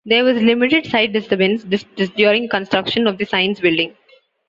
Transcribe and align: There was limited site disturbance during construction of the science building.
There 0.03 0.23
was 0.23 0.41
limited 0.41 0.87
site 0.87 1.13
disturbance 1.13 1.63
during 2.15 2.49
construction 2.49 3.05
of 3.05 3.19
the 3.19 3.25
science 3.25 3.59
building. 3.59 3.93